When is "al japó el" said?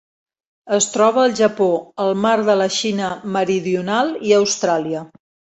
1.23-2.15